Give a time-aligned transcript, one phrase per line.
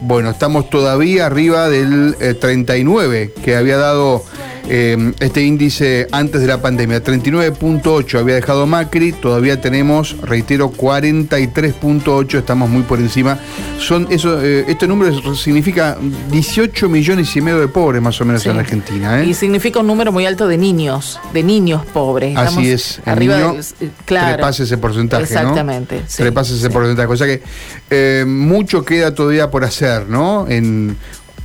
[0.00, 4.22] Bueno, estamos todavía arriba del 39 eh, que había dado
[4.70, 7.02] eh, este índice antes de la pandemia.
[7.02, 13.38] 39.8 había dejado Macri, todavía tenemos, reitero, 43.8, estamos muy por encima.
[13.78, 15.96] Son eso, eh, este número significa
[16.30, 19.24] 18 millones y medio de pobres más o menos en Argentina.
[19.24, 22.36] Y significa un número muy alto de niños, de niños pobres.
[22.36, 23.60] Así es, arriba niño,
[24.04, 24.46] claro.
[24.48, 25.22] ese porcentaje.
[25.22, 25.96] Exactamente.
[25.96, 26.40] ¿no?
[26.42, 27.08] ese porcentaje.
[27.10, 30.08] O sea que mucho queda todavía por hacer.
[30.08, 30.46] ¿no?
[30.48, 30.96] En,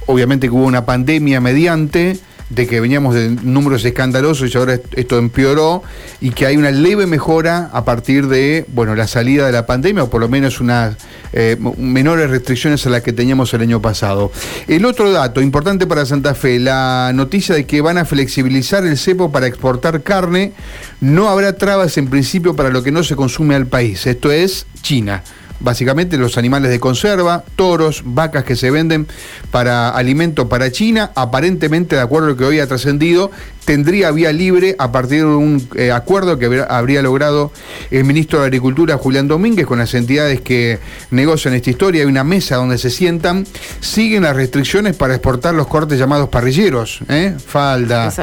[0.08, 2.20] obviamente que hubo una pandemia mediante
[2.50, 5.84] de que veníamos de números escandalosos y ahora esto empeoró
[6.22, 10.04] y que hay una leve mejora a partir de bueno la salida de la pandemia
[10.04, 10.96] o por lo menos unas
[11.32, 14.32] eh, menores restricciones a las que teníamos el año pasado.
[14.68, 18.98] El otro dato importante para Santa Fe, la noticia de que van a flexibilizar el
[18.98, 20.54] cepo para exportar carne,
[21.02, 24.68] no habrá trabas en principio para lo que no se consume al país, esto es
[24.82, 25.24] China
[25.60, 29.08] básicamente los animales de conserva, toros, vacas que se venden
[29.52, 33.32] para alimento para China, aparentemente de acuerdo a lo que hoy ha trascendido,
[33.66, 37.52] tendría vía libre a partir de un eh, acuerdo que habría logrado
[37.92, 40.80] el ministro de Agricultura, Julián Domínguez, con las entidades que
[41.12, 42.02] negocian esta historia.
[42.02, 43.46] Hay una mesa donde se sientan,
[43.80, 47.36] siguen las restricciones para exportar los cortes llamados parrilleros, ¿eh?
[47.46, 48.14] falda,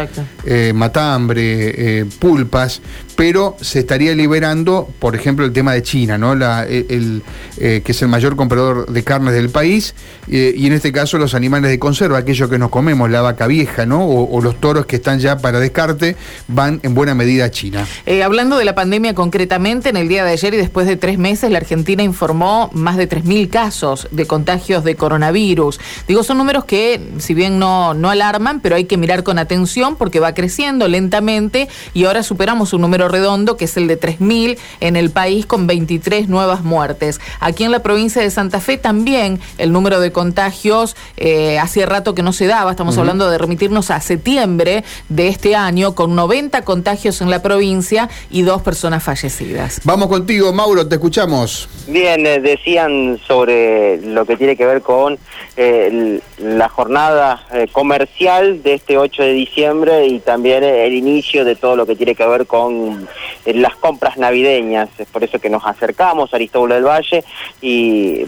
[0.45, 2.83] eh, matambre, pulpas,
[3.17, 6.35] pero se estaría liberando, por ejemplo, el tema de China, ¿no?
[6.35, 7.23] La, el,
[7.57, 9.95] que es el mayor comprador de carnes del país,
[10.27, 13.85] y en este caso los animales de conserva, aquellos que nos comemos, la vaca vieja,
[13.85, 14.07] ¿no?
[14.07, 16.17] o los toros que están ya para descarte
[16.49, 17.87] van en buena medida a China.
[18.07, 21.19] Eh, hablando de la pandemia concretamente, en el día de ayer y después de tres
[21.19, 25.81] meses, la Argentina informó más de 3.000 casos de contagios de coronavirus.
[26.09, 29.97] Digo, son números que, si bien no, no alarman, pero hay que mirar con atención
[29.97, 34.59] porque va creciendo lentamente y ahora superamos un número redondo que es el de 3.000
[34.81, 37.21] en el país con 23 nuevas muertes.
[37.41, 42.15] Aquí en la provincia de Santa Fe también el número de contagios eh, hacía rato
[42.15, 46.63] que no se daba, estamos hablando de remitirnos a septiembre de este año, con 90
[46.63, 49.81] contagios en la provincia y dos personas fallecidas.
[49.85, 51.69] Vamos contigo, Mauro, te escuchamos.
[51.87, 55.19] Bien, eh, decían sobre lo que tiene que ver con
[55.57, 61.57] eh, la jornada eh, comercial de este 8 de diciembre y también el inicio de
[61.57, 63.09] todo lo que tiene que ver con
[63.47, 64.89] las compras navideñas.
[64.99, 67.25] Es por eso que nos acercamos a Aristóbulo del Valle
[67.61, 68.25] y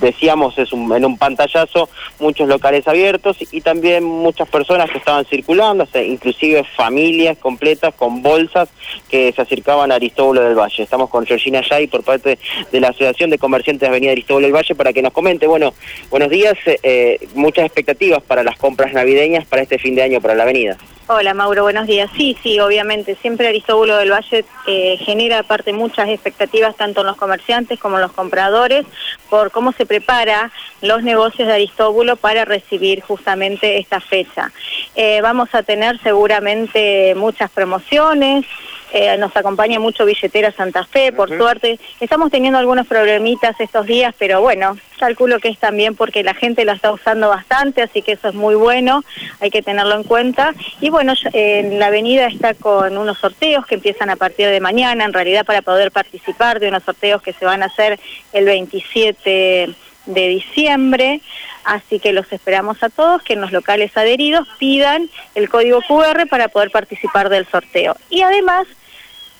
[0.00, 5.86] decíamos es en un pantallazo muchos locales abiertos y también muchas personas que estaban circulando,
[5.94, 8.68] inclusive familias completas con bolsas
[9.08, 10.82] que se acercaban a Aristóbulo del Valle.
[10.82, 12.38] Estamos con Georgina Yay por parte
[12.70, 15.46] de la Asociación de Comerciantes de Avenida Aristóbulo del Valle para que nos comente.
[15.46, 15.74] Bueno,
[16.10, 20.34] buenos días, eh, muchas expectativas para las compras navideñas para este fin de año para
[20.34, 20.76] la avenida.
[21.08, 22.10] Hola Mauro, buenos días.
[22.16, 27.16] Sí, sí, obviamente, siempre Aristóbulo del Valle eh, genera aparte muchas expectativas tanto en los
[27.16, 28.84] comerciantes como en los compradores
[29.28, 30.50] por cómo se prepara
[30.82, 34.52] los negocios de Aristóbulo para recibir justamente esta fecha.
[34.94, 38.46] Eh, vamos a tener seguramente muchas promociones,
[38.92, 41.78] eh, nos acompaña mucho Billetera Santa Fe, por suerte.
[42.00, 46.64] Estamos teniendo algunos problemitas estos días, pero bueno, calculo que es también porque la gente
[46.64, 49.04] la está usando bastante, así que eso es muy bueno,
[49.40, 50.54] hay que tenerlo en cuenta.
[50.80, 55.04] Y bueno, en la avenida está con unos sorteos que empiezan a partir de mañana,
[55.04, 57.98] en realidad para poder participar de unos sorteos que se van a hacer
[58.32, 59.74] el 27
[60.06, 61.20] de diciembre,
[61.64, 66.26] así que los esperamos a todos que en los locales adheridos pidan el código QR
[66.28, 67.96] para poder participar del sorteo.
[68.08, 68.66] Y además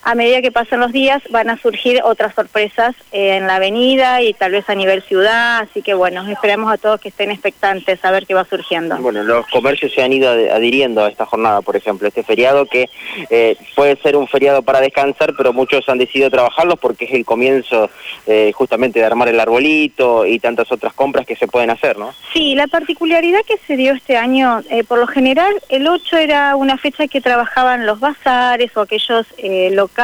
[0.07, 4.23] a medida que pasan los días van a surgir otras sorpresas eh, en la avenida
[4.23, 8.05] y tal vez a nivel ciudad, así que bueno, esperamos a todos que estén expectantes
[8.05, 8.97] a ver qué va surgiendo.
[8.99, 12.89] Bueno, los comercios se han ido adhiriendo a esta jornada, por ejemplo, este feriado que
[13.31, 17.25] eh, puede ser un feriado para descansar, pero muchos han decidido trabajarlos porque es el
[17.25, 17.91] comienzo
[18.29, 22.15] eh, justamente de armar el arbolito y tantas otras compras que se pueden hacer, ¿no?
[22.33, 26.79] Sí, la particularidad que se dio este año, por lo general, el 8 era una
[26.79, 29.27] fecha que trabajaban los bazares o aquellos
[29.73, 29.96] locales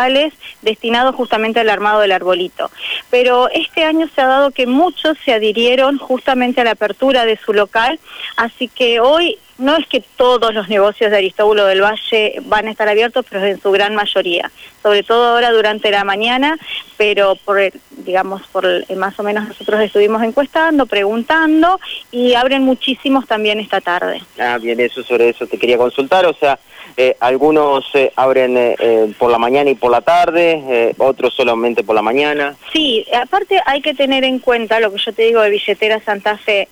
[0.63, 2.71] destinados justamente al armado del arbolito.
[3.11, 7.37] Pero este año se ha dado que muchos se adhirieron justamente a la apertura de
[7.37, 8.01] su local,
[8.37, 12.71] así que hoy no es que todos los negocios de Aristóbulo del Valle van a
[12.71, 14.51] estar abiertos, pero en su gran mayoría,
[14.83, 16.59] sobre todo ahora durante la mañana,
[16.97, 17.61] pero por
[17.91, 18.67] digamos por
[18.97, 21.79] más o menos nosotros estuvimos encuestando, preguntando
[22.11, 24.21] y abren muchísimos también esta tarde.
[24.39, 26.59] Ah, bien, eso sobre eso te quería consultar, o sea,
[26.97, 31.95] eh, algunos eh, abren eh, por la mañana y por la tarde, otros solamente por
[31.95, 32.57] la mañana.
[32.73, 36.37] Sí, aparte hay que tener en cuenta lo que yo te digo de billetera Santa
[36.37, 36.69] Fe,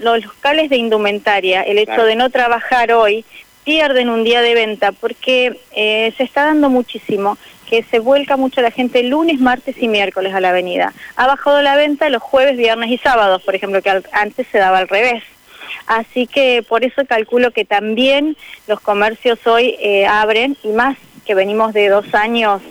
[0.00, 3.24] los locales de indumentaria, el hecho de no trabajar hoy
[3.64, 7.38] pierden un día de venta porque eh, se está dando muchísimo
[7.68, 10.94] que se vuelca mucho la gente lunes, martes y miércoles a la avenida.
[11.16, 14.78] Ha bajado la venta los jueves, viernes y sábados, por ejemplo, que antes se daba
[14.78, 15.22] al revés.
[15.86, 18.36] Así que por eso calculo que también
[18.66, 22.62] los comercios hoy eh, abren y más que venimos de dos años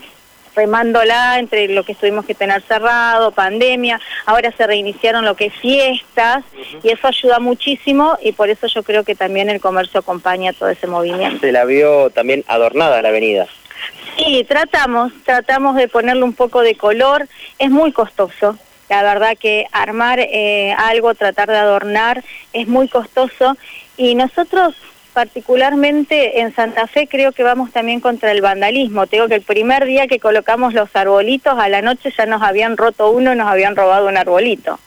[0.58, 5.54] remándola entre lo que tuvimos que tener cerrado, pandemia, ahora se reiniciaron lo que es
[5.54, 6.44] fiestas
[6.84, 10.70] y eso ayuda muchísimo y por eso yo creo que también el comercio acompaña todo
[10.70, 11.40] ese movimiento.
[11.42, 13.48] Se la vio también adornada la avenida.
[14.18, 17.28] Sí, tratamos, tratamos de ponerle un poco de color,
[17.60, 18.58] es muy costoso,
[18.90, 22.24] la verdad que armar eh, algo, tratar de adornar,
[22.54, 23.56] es muy costoso
[23.96, 24.74] y nosotros
[25.18, 29.08] particularmente en Santa Fe creo que vamos también contra el vandalismo.
[29.08, 32.78] Tengo que el primer día que colocamos los arbolitos, a la noche ya nos habían
[32.78, 34.80] roto uno nos habían robado un arbolito.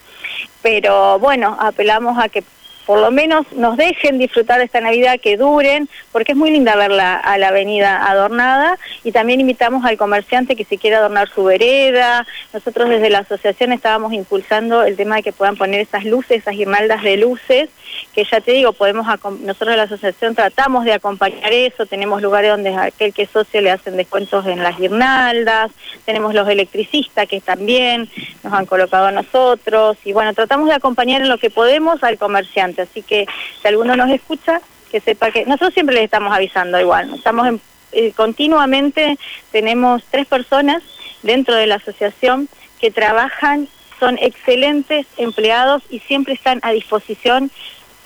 [0.63, 2.45] Pero bueno, apelamos a que
[2.87, 6.77] por lo menos nos dejen disfrutar de esta Navidad, que duren, porque es muy linda
[6.77, 8.79] verla a la avenida adornada.
[9.05, 12.27] Y también invitamos al comerciante que si quiere adornar su vereda.
[12.53, 16.57] Nosotros desde la asociación estábamos impulsando el tema de que puedan poner esas luces, esas
[16.57, 17.69] guirnaldas de luces,
[18.15, 19.07] que ya te digo, podemos
[19.41, 23.71] nosotros la asociación tratamos de acompañar eso, tenemos lugares donde aquel que es socio le
[23.71, 25.71] hacen descuentos en las guirnaldas,
[26.05, 28.09] tenemos los electricistas que también
[28.43, 29.97] nos han colocado a nosotros.
[30.05, 33.27] Y bueno, tratamos de acompañar en lo que podemos al comerciante Así que
[33.61, 37.15] si alguno nos escucha, que sepa que nosotros siempre les estamos avisando igual.
[37.15, 37.61] Estamos
[37.93, 39.19] eh, continuamente,
[39.51, 40.83] tenemos tres personas
[41.23, 42.49] dentro de la asociación
[42.81, 43.69] que trabajan,
[43.99, 47.51] son excelentes empleados y siempre están a disposición,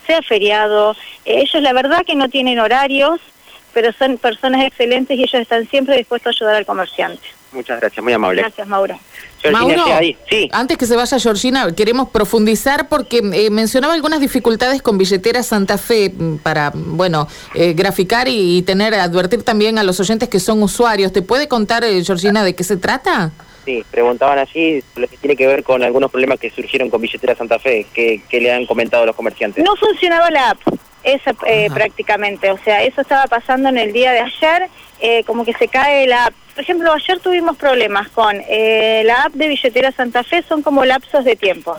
[0.06, 0.96] sea feriado.
[1.24, 3.20] Ellos la verdad que no tienen horarios,
[3.72, 7.22] pero son personas excelentes y ellos están siempre dispuestos a ayudar al comerciante.
[7.54, 8.42] Muchas gracias, muy amable.
[8.42, 8.98] Gracias, Mauro.
[9.52, 9.84] Mauro,
[10.52, 15.76] antes que se vaya Georgina, queremos profundizar porque eh, mencionaba algunas dificultades con billetera Santa
[15.76, 20.62] Fe mm, para, bueno, eh, graficar y, tener, advertir también a los oyentes que son
[20.62, 21.12] usuarios.
[21.12, 23.32] ¿Te puede contar, eh, Georgina, de qué se trata?
[23.66, 27.34] Sí, preguntaban allí lo que tiene que ver con algunos problemas que surgieron con billetera
[27.34, 29.62] Santa Fe, que, le han comentado los comerciantes.
[29.62, 30.58] No funcionaba la app,
[31.02, 31.32] esa
[31.72, 36.06] prácticamente, o sea, eso estaba pasando en el día de ayer, como que se cae
[36.06, 40.44] la app por ejemplo, ayer tuvimos problemas con eh, la app de billetera Santa Fe,
[40.48, 41.76] son como lapsos de tiempo.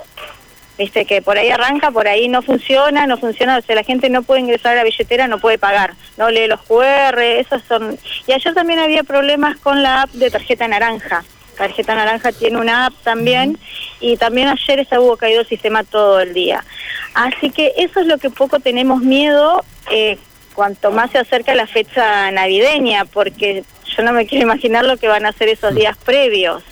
[0.78, 4.10] Viste que por ahí arranca, por ahí no funciona, no funciona, o sea, la gente
[4.10, 7.98] no puede ingresar a la billetera, no puede pagar, no lee los QR, esos son...
[8.28, 11.24] Y ayer también había problemas con la app de tarjeta naranja.
[11.56, 13.58] Tarjeta Naranja tiene una app también
[14.02, 16.66] y también ayer esa hubo caído el sistema todo el día.
[17.14, 20.18] Así que eso es lo que poco tenemos miedo eh,
[20.54, 23.64] cuanto más se acerca la fecha navideña, porque
[23.96, 26.64] yo no me quiero imaginar lo que van a hacer esos días previos.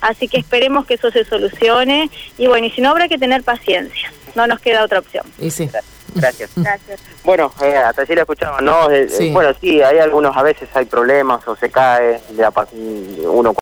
[0.00, 3.42] Así que esperemos que eso se solucione y bueno, y si no habrá que tener
[3.42, 5.24] paciencia, no nos queda otra opción.
[5.38, 5.68] Y sí.
[6.14, 6.50] Gracias.
[6.56, 7.00] Gracias.
[7.24, 8.90] Bueno, eh, hasta allí la escuchamos, ¿no?
[8.90, 13.50] Eh, eh, bueno, sí, hay algunos, a veces hay problemas o se cae, de, uno